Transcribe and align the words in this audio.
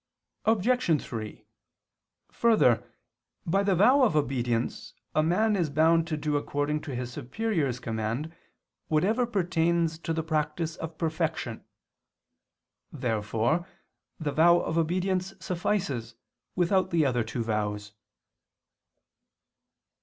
Obj. 0.45 0.99
3: 1.03 1.45
Further, 2.31 2.83
by 3.45 3.61
the 3.61 3.75
vow 3.75 4.01
of 4.01 4.15
obedience 4.15 4.95
a 5.13 5.21
man 5.21 5.55
is 5.55 5.69
bound 5.69 6.07
to 6.07 6.17
do 6.17 6.37
according 6.37 6.81
to 6.81 6.95
his 6.95 7.13
superior's 7.13 7.79
command 7.79 8.33
whatever 8.87 9.27
pertains 9.27 9.99
to 9.99 10.11
the 10.11 10.23
practice 10.23 10.75
of 10.77 10.97
perfection. 10.97 11.63
Therefore 12.91 13.67
the 14.19 14.31
vow 14.31 14.61
of 14.61 14.75
obedience 14.75 15.35
suffices 15.39 16.15
without 16.55 16.89
the 16.89 17.01
two 17.23 17.37
other 17.37 17.43
vows. 17.43 17.91